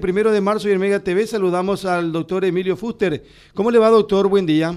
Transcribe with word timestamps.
Primero 0.00 0.30
de 0.30 0.40
marzo 0.40 0.68
y 0.68 0.70
en 0.70 0.78
Mega 0.78 1.00
TV 1.00 1.26
saludamos 1.26 1.84
al 1.84 2.12
doctor 2.12 2.44
Emilio 2.44 2.76
Fuster. 2.76 3.20
¿Cómo 3.52 3.72
le 3.72 3.80
va, 3.80 3.90
doctor? 3.90 4.28
Buen 4.28 4.46
día. 4.46 4.72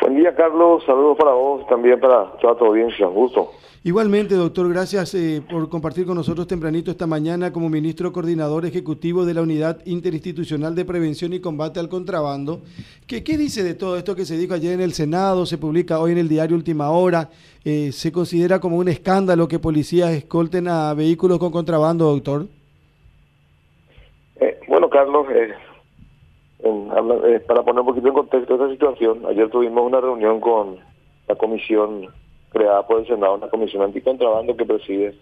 Buen 0.00 0.16
día, 0.16 0.34
Carlos. 0.34 0.82
Saludos 0.84 1.16
para 1.16 1.30
vos, 1.30 1.64
también 1.68 2.00
para 2.00 2.32
toda 2.40 2.58
tu 2.58 2.64
audiencia. 2.64 3.06
Un 3.06 3.14
gusto. 3.14 3.52
Igualmente, 3.84 4.34
doctor, 4.34 4.68
gracias 4.70 5.14
eh, 5.14 5.40
por 5.48 5.68
compartir 5.68 6.04
con 6.04 6.16
nosotros 6.16 6.48
tempranito 6.48 6.90
esta 6.90 7.06
mañana 7.06 7.52
como 7.52 7.68
ministro 7.68 8.12
coordinador 8.12 8.66
ejecutivo 8.66 9.24
de 9.24 9.34
la 9.34 9.42
Unidad 9.42 9.78
Interinstitucional 9.86 10.74
de 10.74 10.84
Prevención 10.84 11.32
y 11.32 11.38
Combate 11.38 11.78
al 11.78 11.88
Contrabando. 11.88 12.62
¿Qué, 13.06 13.22
qué 13.22 13.38
dice 13.38 13.62
de 13.62 13.74
todo 13.74 13.96
esto 13.96 14.16
que 14.16 14.24
se 14.24 14.36
dijo 14.36 14.54
ayer 14.54 14.72
en 14.72 14.80
el 14.80 14.94
Senado, 14.94 15.46
se 15.46 15.58
publica 15.58 16.00
hoy 16.00 16.10
en 16.10 16.18
el 16.18 16.28
diario 16.28 16.56
Última 16.56 16.90
Hora? 16.90 17.30
Eh, 17.64 17.92
¿Se 17.92 18.10
considera 18.10 18.58
como 18.58 18.78
un 18.78 18.88
escándalo 18.88 19.46
que 19.46 19.60
policías 19.60 20.10
escolten 20.10 20.66
a 20.66 20.92
vehículos 20.92 21.38
con 21.38 21.52
contrabando, 21.52 22.06
doctor? 22.06 22.46
Eh, 24.96 24.98
Carlos, 24.98 25.26
eh, 25.30 25.54
eh, 26.64 27.40
para 27.46 27.62
poner 27.62 27.80
un 27.80 27.86
poquito 27.86 28.08
en 28.08 28.14
contexto 28.14 28.54
esta 28.54 28.70
situación, 28.70 29.26
ayer 29.26 29.50
tuvimos 29.50 29.84
una 29.84 30.00
reunión 30.00 30.40
con 30.40 30.78
la 31.28 31.34
comisión 31.34 32.08
creada 32.50 32.86
por 32.86 33.00
el 33.00 33.06
Senado, 33.06 33.34
una 33.34 33.48
comisión 33.48 33.82
anticontrabando 33.82 34.56
que 34.56 34.64
preside 34.64 35.14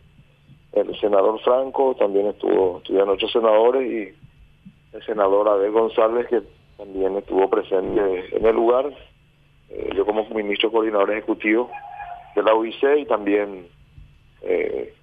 el 0.72 1.00
senador 1.00 1.40
Franco, 1.40 1.96
también 1.96 2.26
estuvo 2.26 2.78
estuvieron 2.78 3.10
otros 3.10 3.32
senadores 3.32 3.90
y 3.90 4.96
el 4.96 5.04
senador 5.04 5.48
Abel 5.48 5.72
González 5.72 6.28
que 6.28 6.42
también 6.76 7.16
estuvo 7.16 7.48
presente 7.50 8.36
en 8.36 8.46
el 8.46 8.54
lugar, 8.54 8.92
yo 9.94 10.06
como 10.06 10.24
ministro 10.28 10.70
coordinador 10.70 11.10
ejecutivo 11.10 11.68
de 12.36 12.42
la 12.44 12.54
UIC 12.54 12.98
y 12.98 13.06
también 13.06 13.66
eh, 14.42 14.94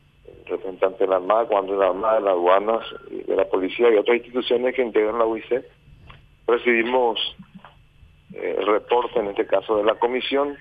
representante 0.45 1.03
de 1.03 1.09
la 1.09 1.17
Armada, 1.17 1.45
cuando 1.45 1.73
de 1.73 1.79
la 1.79 1.87
Armada, 1.87 2.15
de 2.15 2.21
las 2.21 2.33
aduanas, 2.33 2.85
de 3.09 3.35
la 3.35 3.45
policía 3.45 3.89
y 3.91 3.97
otras 3.97 4.17
instituciones 4.17 4.75
que 4.75 4.81
integran 4.81 5.19
la 5.19 5.25
UIC. 5.25 5.63
Recibimos 6.47 7.19
eh, 8.33 8.55
el 8.59 8.67
reporte, 8.67 9.19
en 9.19 9.27
este 9.27 9.45
caso 9.45 9.77
de 9.77 9.83
la 9.83 9.95
comisión, 9.95 10.57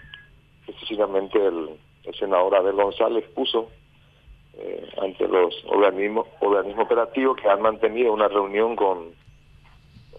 específicamente 0.67 1.39
el, 1.45 1.71
senador 2.19 2.57
Abel 2.57 2.75
González 2.75 3.25
puso 3.35 3.71
eh, 4.55 4.89
ante 5.01 5.29
los 5.29 5.55
organismos, 5.67 6.27
organismos 6.41 6.87
operativos 6.87 7.37
que 7.37 7.49
han 7.49 7.63
mantenido 7.63 8.13
una 8.13 8.27
reunión 8.27 8.75
con 8.75 9.13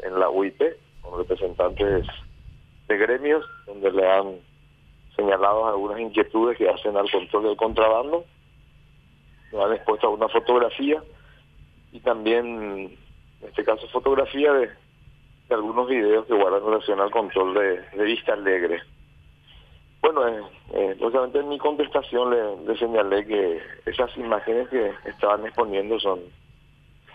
en 0.03 0.19
la 0.19 0.29
UIP, 0.29 0.61
con 1.01 1.19
representantes 1.19 2.07
de 2.87 2.97
gremios, 2.97 3.45
donde 3.65 3.91
le 3.91 4.09
han 4.09 4.35
señalado 5.15 5.67
algunas 5.67 5.99
inquietudes 5.99 6.57
que 6.57 6.69
hacen 6.69 6.95
al 6.95 7.11
control 7.11 7.43
del 7.43 7.57
contrabando 7.57 8.25
nos 9.51 9.65
han 9.65 9.73
expuesto 9.73 10.11
una 10.11 10.29
fotografía 10.29 11.01
y 11.91 11.99
también, 11.99 12.45
en 13.41 13.47
este 13.47 13.63
caso, 13.63 13.87
fotografía 13.89 14.53
de, 14.53 14.69
algunos 15.49 15.89
videos 15.89 16.25
que 16.27 16.33
guardan 16.33 16.63
relación 16.65 17.01
al 17.01 17.11
control 17.11 17.53
de, 17.53 18.03
Vista 18.05 18.33
Alegre. 18.33 18.81
Bueno, 20.01 20.25
eh, 20.27 20.41
eh, 20.73 20.95
lógicamente 20.97 21.39
en 21.39 21.49
mi 21.49 21.57
contestación 21.57 22.31
le, 22.65 22.77
señalé 22.77 23.25
que 23.25 23.61
esas 23.85 24.15
imágenes 24.17 24.69
que 24.69 24.93
estaban 25.05 25.45
exponiendo 25.45 25.99
son 25.99 26.21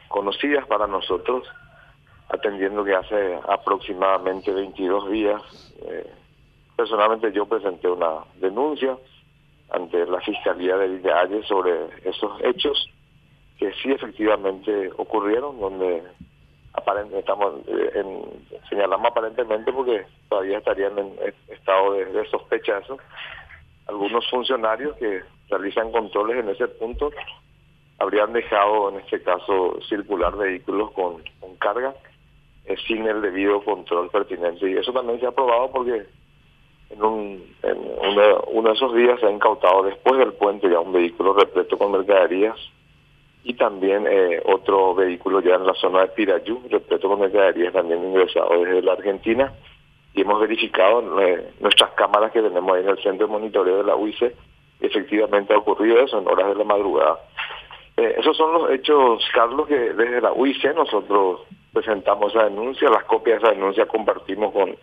conocidas 0.09 0.67
para 0.67 0.87
nosotros, 0.87 1.49
atendiendo 2.29 2.85
que 2.85 2.95
hace 2.95 3.39
aproximadamente 3.49 4.53
22 4.53 5.11
días, 5.11 5.43
eh, 5.89 6.13
personalmente 6.77 7.33
yo 7.33 7.47
presenté 7.47 7.89
una 7.89 8.19
denuncia 8.35 8.99
ante 9.71 10.07
la 10.07 10.21
Fiscalía 10.21 10.77
de 10.77 10.99
Valle 10.99 11.43
sobre 11.45 11.73
esos 12.05 12.41
hechos 12.43 12.89
que 13.59 13.73
sí 13.83 13.91
efectivamente 13.91 14.91
ocurrieron, 14.97 15.59
donde 15.59 16.03
aparentemente 16.75 17.21
estamos 17.21 17.55
eh, 17.67 17.91
en, 17.95 18.61
señalamos 18.69 19.11
aparentemente 19.11 19.73
porque 19.73 20.05
todavía 20.29 20.59
estarían 20.59 20.99
en 20.99 21.15
estado 21.49 21.95
de, 21.95 22.05
de 22.07 22.27
sospecha 22.27 22.81
Algunos 23.87 24.29
funcionarios 24.29 24.95
que 24.97 25.23
realizan 25.49 25.91
controles 25.91 26.37
en 26.39 26.51
ese 26.51 26.69
punto 26.69 27.11
habrían 27.99 28.33
dejado 28.33 28.91
en 28.91 28.97
este 29.01 29.23
caso 29.23 29.79
circular 29.89 30.37
vehículos 30.37 30.91
con, 30.93 31.23
con 31.41 31.57
carga 31.57 31.95
eh, 32.67 32.77
sin 32.87 33.07
el 33.07 33.23
debido 33.23 33.65
control 33.65 34.11
pertinente. 34.11 34.71
Y 34.71 34.77
eso 34.77 34.93
también 34.93 35.19
se 35.21 35.27
ha 35.27 35.33
probado 35.33 35.71
porque 35.71 36.07
en, 36.91 37.03
un, 37.03 37.57
en 37.63 37.79
uno, 38.53 38.69
de 38.69 38.75
esos 38.75 38.95
días 38.95 39.19
se 39.21 39.27
ha 39.27 39.31
incautado 39.31 39.83
después 39.83 40.19
del 40.19 40.33
puente 40.35 40.71
ya 40.71 40.81
un 40.81 40.93
vehículo 40.93 41.35
repleto 41.35 41.77
con 41.79 41.93
mercaderías 41.93 42.57
y 43.45 43.55
también 43.55 44.07
eh, 44.09 44.43
otro 44.45 44.95
vehículo 44.95 45.41
ya 45.41 45.55
en 45.55 45.67
la 45.67 45.75
zona 45.75 46.01
de 46.01 46.09
Pirayú, 46.09 46.63
repleto 46.71 47.09
con 47.09 47.21
mercaderías 47.21 47.73
también 47.73 48.05
ingresado 48.05 48.65
desde 48.65 48.83
la 48.83 48.93
Argentina 48.93 49.53
y 50.15 50.23
hemos 50.23 50.41
verificado 50.41 51.21
eh, 51.21 51.53
nuestras 51.61 51.91
cámaras 51.93 52.33
que 52.33 52.43
tenemos 52.43 52.75
ahí 52.75 52.83
en 52.83 52.89
el 52.89 53.03
centro 53.03 53.27
de 53.27 53.33
monitoreo 53.33 53.79
de 53.79 53.85
la 53.85 53.97
UIC 53.97 54.35
efectivamente 54.81 55.55
ha 55.55 55.59
ocurrido 55.59 55.99
eso 56.01 56.19
en 56.19 56.29
horas 56.29 56.49
de 56.49 56.55
la 56.55 56.65
madrugada. 56.65 57.19
Eh, 57.97 58.15
esos 58.19 58.37
son 58.37 58.53
los 58.53 58.71
hechos, 58.71 59.25
Carlos, 59.33 59.67
que 59.67 59.75
desde 59.75 60.21
la 60.21 60.33
UIC 60.33 60.75
nosotros 60.75 61.43
presentamos 61.73 62.35
esa 62.35 62.45
denuncia, 62.45 62.91
las 62.91 63.05
copias 63.05 63.41
de 63.41 63.49
esa 63.49 63.55
denuncia 63.55 63.87
compartimos 63.87 64.53
con 64.53 64.77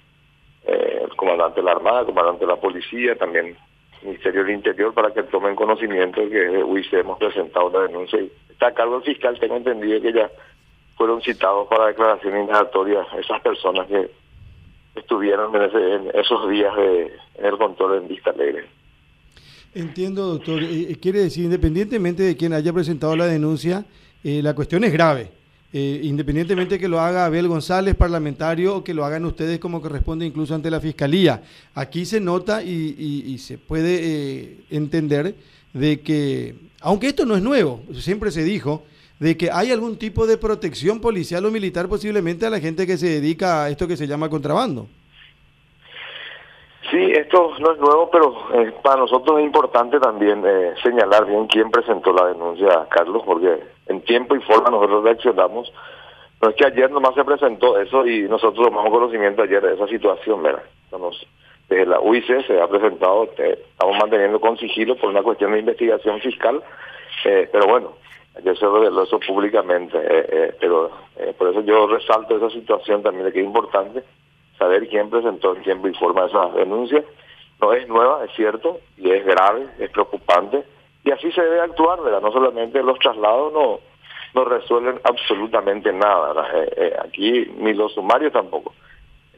comandante 1.15 1.59
de 1.59 1.65
la 1.65 1.71
Armada, 1.71 2.05
comandante 2.05 2.45
de 2.45 2.51
la 2.51 2.59
Policía, 2.59 3.15
también 3.15 3.55
Ministerio 4.03 4.43
del 4.43 4.55
Interior, 4.55 4.93
para 4.93 5.13
que 5.13 5.23
tomen 5.23 5.55
conocimiento 5.55 6.21
de 6.21 6.29
que 6.29 6.83
se 6.89 6.99
hemos 6.99 7.17
presentado 7.17 7.67
una 7.67 7.79
denuncia. 7.87 8.19
Y 8.19 8.31
está 8.49 8.67
a 8.67 8.73
cargo 8.73 8.99
del 8.99 9.03
fiscal, 9.03 9.39
tengo 9.39 9.57
entendido 9.57 10.01
que 10.01 10.13
ya 10.13 10.29
fueron 10.97 11.21
citados 11.21 11.67
para 11.67 11.87
declaración 11.87 12.41
indagatoria 12.41 13.05
esas 13.17 13.41
personas 13.41 13.87
que 13.87 14.09
estuvieron 14.95 15.55
en, 15.55 16.11
esos 16.13 16.49
días 16.49 16.75
de, 16.75 17.11
en 17.35 17.45
el 17.45 17.57
control 17.57 17.97
en 17.97 18.07
Vista 18.07 18.29
Alegre. 18.29 18.65
Entiendo, 19.73 20.27
doctor. 20.27 20.61
Eh, 20.61 20.91
eh, 20.91 20.97
quiere 21.01 21.19
decir, 21.19 21.45
independientemente 21.45 22.23
de 22.23 22.37
quien 22.37 22.53
haya 22.53 22.71
presentado 22.73 23.15
la 23.15 23.25
denuncia, 23.25 23.85
la 24.23 24.53
cuestión 24.53 24.83
es 24.83 24.93
grave. 24.93 25.42
Eh, 25.75 26.01
independientemente 26.03 26.77
que 26.77 26.87
lo 26.87 26.99
haga 26.99 27.25
Abel 27.25 27.47
González, 27.47 27.95
parlamentario, 27.95 28.77
o 28.77 28.83
que 28.83 28.93
lo 28.93 29.03
hagan 29.05 29.25
ustedes 29.25 29.57
como 29.57 29.81
corresponde 29.81 30.23
incluso 30.23 30.53
ante 30.53 30.69
la 30.69 30.79
Fiscalía. 30.79 31.41
Aquí 31.73 32.05
se 32.05 32.19
nota 32.19 32.61
y, 32.61 33.35
se 33.39 33.57
puede 33.57 33.99
eh, 34.01 34.57
entender 34.69 35.35
de 35.73 36.01
que, 36.01 36.55
aunque 36.79 37.07
esto 37.07 37.25
no 37.25 37.35
es 37.35 37.41
nuevo, 37.41 37.81
siempre 37.99 38.29
se 38.29 38.43
dijo, 38.43 38.83
de 39.19 39.35
que 39.35 39.49
hay 39.49 39.71
algún 39.71 39.97
tipo 39.97 40.27
de 40.27 40.37
protección 40.37 40.99
policial 40.99 41.43
o 41.43 41.49
militar 41.49 41.89
posiblemente 41.89 42.45
a 42.45 42.51
la 42.51 42.59
gente 42.59 42.85
que 42.85 42.97
se 42.97 43.07
dedica 43.07 43.63
a 43.63 43.69
esto 43.71 43.87
que 43.87 43.97
se 43.97 44.05
llama 44.05 44.29
contrabando. 44.29 44.87
Sí, 46.93 47.11
esto 47.11 47.53
no 47.57 47.71
es 47.71 47.79
nuevo, 47.79 48.07
pero 48.11 48.35
eh, 48.53 48.71
para 48.83 48.97
nosotros 48.97 49.39
es 49.39 49.45
importante 49.45 49.99
también 49.99 50.43
eh, 50.45 50.75
señalar 50.83 51.25
bien 51.25 51.47
quién 51.47 51.71
presentó 51.71 52.13
la 52.13 52.27
denuncia, 52.27 52.85
Carlos, 52.87 53.23
porque 53.25 53.63
en 53.87 54.01
tiempo 54.01 54.35
y 54.35 54.41
forma 54.41 54.69
nosotros 54.69 55.03
reaccionamos. 55.03 55.73
No 56.39 56.49
es 56.49 56.55
que 56.55 56.67
ayer 56.67 56.91
nomás 56.91 57.15
se 57.15 57.23
presentó 57.23 57.79
eso 57.79 58.05
y 58.05 58.29
nosotros 58.29 58.67
tomamos 58.67 58.91
conocimiento 58.91 59.41
ayer 59.41 59.63
de 59.63 59.73
esa 59.73 59.87
situación, 59.87 60.43
¿verdad? 60.43 60.61
desde 61.67 61.87
la 61.87 61.99
UIC 61.99 62.45
se 62.45 62.61
ha 62.61 62.67
presentado, 62.67 63.27
eh, 63.39 63.57
estamos 63.71 63.97
manteniendo 63.97 64.39
con 64.39 64.55
sigilo 64.59 64.95
por 64.95 65.09
una 65.09 65.23
cuestión 65.23 65.53
de 65.53 65.59
investigación 65.61 66.19
fiscal, 66.19 66.61
pero 67.23 67.65
bueno, 67.65 67.93
ayer 68.37 68.55
se 68.55 68.67
reveló 68.67 69.01
eso 69.01 69.19
públicamente, 69.19 69.97
pero 70.59 70.91
por 71.39 71.47
eso 71.47 71.61
yo 71.61 71.87
resalto 71.87 72.37
esa 72.37 72.51
situación 72.51 73.01
también 73.01 73.25
de 73.25 73.33
que 73.33 73.39
es 73.39 73.45
importante 73.45 74.03
saber 74.63 74.87
quién 74.87 75.09
presentó 75.09 75.55
en 75.55 75.63
tiempo 75.63 75.87
y 75.87 75.93
forma 75.93 76.25
esa 76.25 76.47
denuncia. 76.49 77.03
No 77.61 77.73
es 77.73 77.87
nueva, 77.87 78.23
es 78.25 78.31
cierto, 78.35 78.79
y 78.97 79.11
es 79.11 79.25
grave, 79.25 79.67
es 79.79 79.89
preocupante, 79.91 80.63
y 81.03 81.11
así 81.11 81.31
se 81.31 81.41
debe 81.41 81.61
actuar, 81.61 82.01
¿verdad? 82.01 82.21
No 82.21 82.31
solamente 82.31 82.81
los 82.81 82.97
traslados 82.99 83.53
no, 83.53 83.79
no 84.33 84.45
resuelven 84.45 84.99
absolutamente 85.03 85.91
nada, 85.91 86.47
eh, 86.53 86.73
eh, 86.75 86.93
aquí 87.03 87.45
ni 87.57 87.73
los 87.73 87.93
sumarios 87.93 88.33
tampoco. 88.33 88.73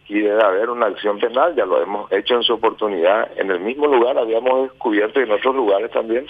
Aquí 0.02 0.20
debe 0.20 0.42
haber 0.44 0.70
una 0.70 0.88
acción 0.88 1.20
penal, 1.20 1.56
ya 1.56 1.66
lo 1.66 1.82
hemos 1.82 2.12
hecho 2.12 2.36
en 2.36 2.44
su 2.44 2.54
oportunidad, 2.54 3.32
en 3.38 3.50
el 3.52 3.60
mismo 3.60 3.88
lugar 3.88 4.18
habíamos 4.18 4.70
descubierto 4.70 5.20
y 5.20 5.24
en 5.24 5.32
otros 5.32 5.56
lugares 5.56 5.92
también 5.92 6.28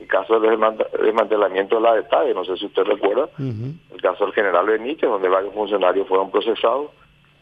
el 0.00 0.06
caso 0.06 0.40
del 0.40 0.58
desmantelamiento 1.02 1.76
de 1.76 1.82
la 1.82 1.94
detalle, 1.94 2.32
no 2.32 2.44
sé 2.44 2.56
si 2.56 2.64
usted 2.66 2.84
recuerda, 2.84 3.28
el 3.38 4.00
caso 4.00 4.24
del 4.24 4.32
general 4.32 4.66
Benítez, 4.66 5.08
donde 5.10 5.28
varios 5.28 5.52
funcionarios 5.52 6.08
fueron 6.08 6.30
procesados, 6.30 6.90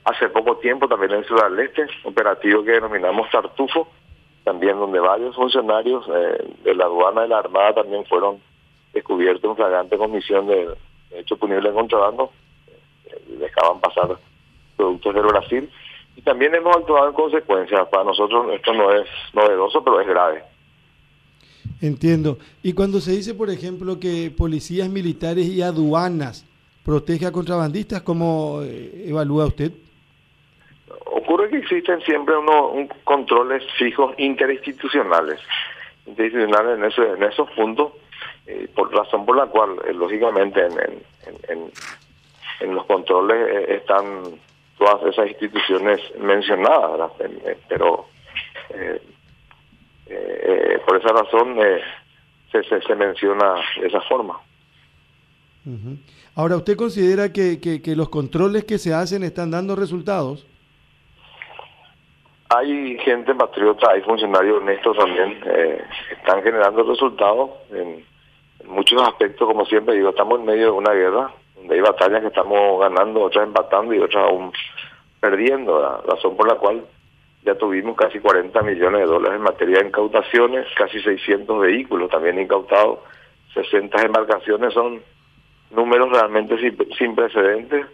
hace 0.08 0.28
poco 0.30 0.56
tiempo 0.56 0.88
también 0.88 1.12
en 1.12 1.24
Ciudad 1.24 1.50
del 1.50 1.60
Este, 1.60 1.86
operativo 2.04 2.64
que 2.64 2.72
denominamos 2.72 3.30
Tartufo, 3.30 3.88
también 4.44 4.78
donde 4.78 4.98
varios 5.00 5.34
funcionarios 5.36 6.04
eh, 6.08 6.54
de 6.64 6.74
la 6.74 6.84
aduana 6.84 7.22
de 7.22 7.28
la 7.28 7.38
Armada 7.38 7.74
también 7.74 8.04
fueron 8.06 8.40
descubiertos 8.94 9.50
en 9.50 9.56
flagrante 9.56 9.98
comisión 9.98 10.46
de, 10.46 10.74
hecho 11.10 11.36
punible 11.36 11.68
en 11.68 11.74
contrabando, 11.74 12.32
eh, 13.06 13.22
dejaban 13.38 13.80
pasar 13.80 14.16
productos 14.76 15.14
del 15.14 15.24
Brasil, 15.24 15.70
y 16.16 16.22
también 16.22 16.54
hemos 16.54 16.74
actuado 16.76 17.08
en 17.08 17.14
consecuencia. 17.14 17.84
Para 17.84 18.04
nosotros 18.04 18.46
esto 18.52 18.72
no 18.72 18.90
es 18.92 19.06
novedoso, 19.34 19.84
pero 19.84 20.00
es 20.00 20.08
grave. 20.08 20.42
Entiendo. 21.80 22.38
Y 22.62 22.72
cuando 22.72 23.00
se 23.00 23.12
dice, 23.12 23.34
por 23.34 23.50
ejemplo, 23.50 24.00
que 24.00 24.32
policías 24.36 24.88
militares 24.88 25.46
y 25.46 25.62
aduanas 25.62 26.44
protege 26.88 27.26
a 27.26 27.32
contrabandistas? 27.32 28.00
¿Cómo 28.00 28.62
eh, 28.62 29.04
evalúa 29.06 29.44
usted? 29.44 29.70
Existen 31.58 32.00
siempre 32.02 32.36
unos 32.36 32.88
controles 33.04 33.62
fijos 33.78 34.14
interinstitucionales, 34.18 35.40
interinstitucionales 36.06 36.78
en, 36.78 36.84
ese, 36.84 37.12
en 37.12 37.22
esos 37.22 37.50
puntos, 37.50 37.92
eh, 38.46 38.68
por 38.74 38.92
razón 38.94 39.26
por 39.26 39.36
la 39.36 39.46
cual, 39.46 39.76
eh, 39.86 39.92
lógicamente, 39.92 40.60
en, 40.64 40.78
en, 41.48 41.70
en, 42.60 42.74
los 42.74 42.86
controles 42.86 43.68
están 43.68 44.04
todas 44.78 45.02
esas 45.12 45.28
instituciones 45.28 46.00
mencionadas, 46.20 47.12
pero 47.68 48.06
por 50.86 50.96
esa 50.96 51.08
razón 51.08 51.56
se, 52.50 52.62
se, 52.64 52.80
se 52.80 52.94
menciona 52.94 53.54
de 53.80 53.86
esa 53.86 54.00
forma. 54.02 54.40
Ahora, 56.34 56.56
¿usted 56.56 56.76
considera 56.76 57.32
que, 57.32 57.60
que, 57.60 57.96
los 57.96 58.08
controles 58.08 58.64
que 58.64 58.78
se 58.78 58.94
hacen 58.94 59.22
están 59.22 59.50
dando 59.50 59.76
resultados? 59.76 60.46
Hay 62.50 62.96
gente 62.98 63.34
patriota, 63.34 63.90
hay 63.90 64.00
funcionarios 64.02 64.62
honestos 64.62 64.96
también, 64.96 65.38
eh, 65.44 65.84
están 66.10 66.42
generando 66.42 66.82
resultados 66.82 67.50
en, 67.70 68.04
muchos 68.66 69.00
aspectos, 69.02 69.46
como 69.46 69.64
siempre 69.66 69.94
digo, 69.94 70.10
estamos 70.10 70.40
en 70.40 70.46
medio 70.46 70.66
de 70.66 70.70
una 70.72 70.92
guerra, 70.92 71.30
donde 71.56 71.74
hay 71.74 71.80
batallas 71.80 72.20
que 72.20 72.26
estamos 72.28 72.80
ganando, 72.80 73.22
otras 73.22 73.46
empatando 73.46 73.94
y 73.94 73.98
otras 73.98 74.24
aún 74.24 74.52
perdiendo, 75.20 75.80
la 75.80 76.00
razón 76.06 76.36
por 76.36 76.48
la 76.48 76.56
cual 76.56 76.84
ya 77.44 77.54
tuvimos 77.54 77.96
casi 77.96 78.18
40 78.18 78.60
millones 78.62 79.00
de 79.00 79.06
dólares 79.06 79.36
en 79.36 79.42
materia 79.42 79.78
de 79.78 79.88
incautaciones, 79.88 80.66
casi 80.76 81.00
600 81.00 81.60
vehículos 81.60 82.10
también 82.10 82.38
incautados, 82.38 82.98
60 83.54 84.02
embarcaciones 84.02 84.74
son 84.74 85.02
números 85.70 86.10
realmente 86.10 86.56
sin, 86.98 87.14
precedentes. 87.14 87.86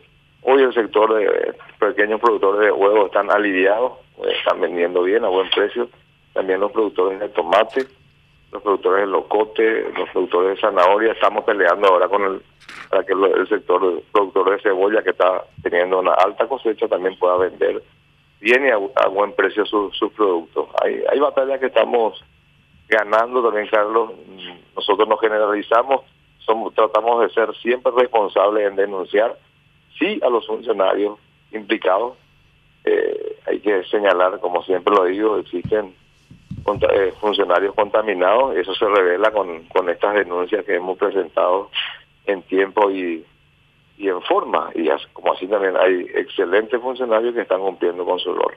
Hoy 0.42 0.62
el 0.62 0.74
sector 0.74 1.14
de 1.14 1.54
pequeños 1.78 2.20
productores 2.20 2.60
de 2.60 2.72
huevos 2.72 3.06
están 3.06 3.30
aliviados, 3.30 3.92
pues, 4.16 4.36
están 4.38 4.60
vendiendo 4.60 5.02
bien 5.02 5.24
a 5.24 5.28
buen 5.28 5.48
precio. 5.50 5.88
También 6.32 6.60
los 6.60 6.72
productores 6.72 7.20
de 7.20 7.28
tomate, 7.28 7.86
los 8.52 8.62
productores 8.62 9.02
de 9.02 9.06
locote, 9.06 9.92
los 9.96 10.08
productores 10.10 10.56
de 10.56 10.60
zanahoria. 10.60 11.12
Estamos 11.12 11.44
peleando 11.44 11.88
ahora 11.88 12.08
con 12.08 12.22
el 12.24 12.42
para 12.90 13.04
que 13.04 13.12
el 13.12 13.48
sector 13.48 13.94
de 13.94 14.02
productores 14.12 14.56
de 14.56 14.70
cebolla 14.70 15.02
que 15.02 15.10
está 15.10 15.44
teniendo 15.62 15.98
una 15.98 16.14
alta 16.14 16.46
cosecha 16.46 16.86
también 16.86 17.18
pueda 17.18 17.36
vender 17.36 17.82
bien 18.40 18.66
y 18.66 18.70
a, 18.70 19.08
buen 19.08 19.32
precio 19.32 19.64
sus 19.64 20.12
productos. 20.12 20.68
Hay, 20.82 21.02
hay 21.10 21.18
batallas 21.18 21.58
que 21.60 21.66
estamos 21.66 22.22
ganando 22.88 23.42
también, 23.42 23.66
Carlos. 23.68 24.12
Nosotros 24.76 25.08
nos 25.08 25.20
generalizamos 25.20 26.02
tratamos 26.74 27.22
de 27.22 27.30
ser 27.30 27.54
siempre 27.56 27.92
responsables 27.96 28.66
en 28.68 28.76
denunciar, 28.76 29.38
sí, 29.98 30.20
a 30.22 30.28
los 30.28 30.46
funcionarios 30.46 31.18
implicados. 31.52 32.16
Eh, 32.84 33.33
hay 33.46 33.60
que 33.60 33.84
señalar, 33.84 34.40
como 34.40 34.62
siempre 34.62 34.94
lo 34.94 35.04
digo, 35.04 35.38
existen 35.38 35.94
eh, 36.66 37.12
funcionarios 37.20 37.74
contaminados, 37.74 38.56
eso 38.56 38.74
se 38.74 38.86
revela 38.86 39.30
con, 39.30 39.64
con 39.64 39.88
estas 39.88 40.14
denuncias 40.14 40.64
que 40.64 40.76
hemos 40.76 40.96
presentado 40.98 41.70
en 42.26 42.42
tiempo 42.42 42.90
y, 42.90 43.24
y 43.98 44.08
en 44.08 44.22
forma, 44.22 44.70
y 44.74 44.88
como 45.12 45.32
así 45.32 45.46
también 45.46 45.76
hay 45.76 46.06
excelentes 46.14 46.80
funcionarios 46.80 47.34
que 47.34 47.42
están 47.42 47.60
cumpliendo 47.60 48.04
con 48.04 48.18
su 48.18 48.32
rol. 48.32 48.54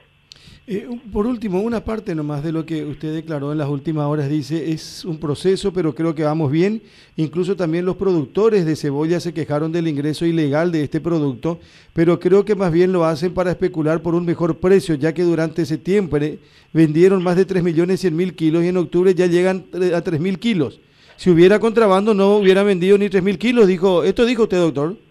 Eh, 0.70 0.86
por 1.10 1.26
último, 1.26 1.62
una 1.62 1.82
parte 1.82 2.14
nomás 2.14 2.44
de 2.44 2.52
lo 2.52 2.66
que 2.66 2.84
usted 2.84 3.14
declaró 3.14 3.52
en 3.52 3.56
las 3.56 3.70
últimas 3.70 4.04
horas 4.04 4.28
dice, 4.28 4.70
es 4.70 5.02
un 5.06 5.16
proceso, 5.16 5.72
pero 5.72 5.94
creo 5.94 6.14
que 6.14 6.24
vamos 6.24 6.52
bien. 6.52 6.82
Incluso 7.16 7.56
también 7.56 7.86
los 7.86 7.96
productores 7.96 8.66
de 8.66 8.76
cebolla 8.76 9.18
se 9.18 9.32
quejaron 9.32 9.72
del 9.72 9.88
ingreso 9.88 10.26
ilegal 10.26 10.70
de 10.70 10.84
este 10.84 11.00
producto, 11.00 11.58
pero 11.94 12.20
creo 12.20 12.44
que 12.44 12.54
más 12.54 12.70
bien 12.70 12.92
lo 12.92 13.06
hacen 13.06 13.32
para 13.32 13.52
especular 13.52 14.02
por 14.02 14.14
un 14.14 14.26
mejor 14.26 14.58
precio, 14.58 14.94
ya 14.94 15.14
que 15.14 15.22
durante 15.22 15.64
septiembre 15.64 16.38
vendieron 16.74 17.22
más 17.22 17.36
de 17.36 17.46
3 17.46 17.62
millones 17.62 18.00
100 18.00 18.14
mil 18.14 18.34
kilos 18.34 18.62
y 18.62 18.68
en 18.68 18.76
octubre 18.76 19.14
ya 19.14 19.24
llegan 19.24 19.64
a 19.94 20.02
3 20.02 20.20
mil 20.20 20.38
kilos. 20.38 20.80
Si 21.16 21.30
hubiera 21.30 21.58
contrabando 21.60 22.12
no 22.12 22.36
hubiera 22.36 22.62
vendido 22.62 22.98
ni 22.98 23.08
3 23.08 23.22
mil 23.22 23.38
kilos, 23.38 23.68
dijo, 23.68 24.04
esto 24.04 24.26
dijo 24.26 24.42
usted, 24.42 24.58
doctor. 24.58 25.07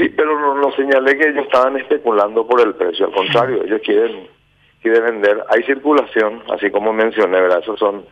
Sí, 0.00 0.08
pero 0.08 0.54
no, 0.54 0.72
señalé 0.72 1.18
que 1.18 1.28
ellos 1.28 1.44
estaban 1.44 1.76
especulando 1.76 2.46
por 2.46 2.62
el 2.62 2.74
precio, 2.74 3.06
al 3.06 3.12
contrario, 3.12 3.64
ellos 3.64 3.82
quieren 3.84 4.28
quieren 4.80 5.04
vender. 5.04 5.44
Hay 5.50 5.62
circulación, 5.64 6.42
así 6.50 6.70
como 6.70 6.90
mencioné, 6.90 7.38
¿verdad? 7.38 7.58
Esos 7.58 7.78
son 7.78 8.06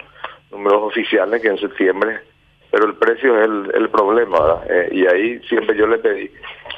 números 0.51 0.83
oficiales 0.83 1.41
que 1.41 1.49
en 1.49 1.57
septiembre, 1.57 2.21
pero 2.71 2.85
el 2.85 2.95
precio 2.97 3.39
es 3.39 3.45
el, 3.47 3.71
el 3.75 3.89
problema, 3.89 4.39
¿verdad? 4.39 4.71
Eh, 4.71 4.89
y 4.93 5.07
ahí 5.07 5.41
siempre 5.49 5.75
yo 5.79 5.87
les 5.87 6.01
pedí, 6.01 6.31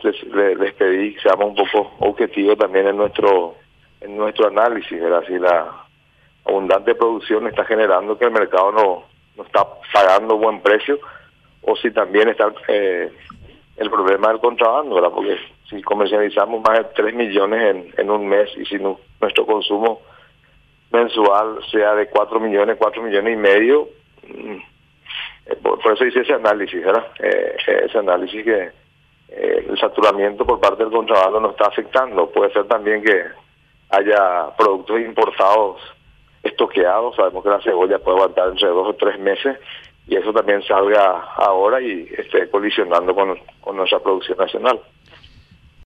les, 0.05 0.23
les, 0.57 0.75
pedí 0.75 1.15
que 1.15 1.21
seamos 1.23 1.47
un 1.47 1.57
poco 1.57 1.93
objetivos 1.99 2.57
también 2.57 2.87
en 2.87 2.97
nuestro 2.97 3.57
en 4.01 4.17
nuestro 4.17 4.47
análisis, 4.47 5.01
¿verdad? 5.01 5.25
Si 5.27 5.37
la 5.41 5.73
abundante 6.45 6.95
producción 6.95 7.49
está 7.49 7.65
generando 7.65 8.17
que 8.17 8.27
el 8.27 8.31
mercado 8.31 8.71
no, 8.71 9.05
no 9.37 9.43
está 9.43 9.67
pagando 9.93 10.39
buen 10.39 10.61
precio 10.63 11.01
o 11.63 11.75
si 11.75 11.91
también 11.91 12.29
está 12.29 12.53
eh, 12.69 13.11
el 13.81 13.91
problema 13.91 14.29
del 14.29 14.41
contrabando, 14.41 14.97
¿verdad? 14.97 15.11
Porque 15.11 15.39
si 15.71 15.81
comercializamos 15.81 16.61
más 16.63 16.79
de 16.79 16.85
3 16.95 17.15
millones 17.15 17.95
en, 17.97 18.11
un 18.11 18.29
mes 18.29 18.51
y 18.59 18.67
si 18.67 18.77
nuestro 18.77 19.47
consumo 19.47 20.03
mensual 20.93 21.61
sea 21.73 21.95
de 21.95 22.09
4 22.09 22.41
millones, 22.41 22.77
4 22.79 23.03
millones 23.03 23.33
y 23.33 23.37
medio, 23.37 23.89
mm, 24.29 24.57
eh, 25.47 25.57
por, 25.63 25.81
eso 25.95 26.05
hice 26.05 26.21
ese 26.21 26.35
análisis, 26.35 26.85
¿verdad? 26.85 27.07
Eh, 27.21 27.57
ese 27.87 27.99
análisis 27.99 28.45
que 28.45 28.71
eh, 29.31 29.67
el 29.67 29.79
saturamiento 29.79 30.45
por 30.45 30.61
parte 30.61 30.85
del 30.85 30.93
contrabando 30.93 31.41
nos 31.41 31.53
está 31.53 31.69
afectando. 31.69 32.29
Puede 32.29 32.53
ser 32.53 32.67
también 32.67 33.03
que 33.03 33.25
haya 33.89 34.51
productos 34.59 35.01
importados 35.01 35.81
estoqueados, 36.43 37.17
sabemos 37.17 37.43
que 37.43 37.49
la 37.49 37.63
cebolla 37.63 37.99
puede 37.99 38.19
aguantar 38.19 38.49
entre 38.49 38.69
dos 38.69 38.89
o 38.89 38.95
tres 38.95 39.19
meses 39.19 39.59
y 40.11 40.17
eso 40.17 40.33
también 40.33 40.61
salga 40.65 41.21
ahora 41.37 41.81
y 41.81 42.09
esté 42.19 42.51
colisionando 42.51 43.15
con, 43.15 43.39
con 43.61 43.77
nuestra 43.77 44.01
producción 44.01 44.39
nacional. 44.39 44.81